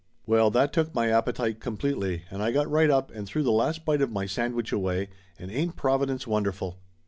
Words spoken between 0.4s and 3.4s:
that took my appetite completely, and I got right up and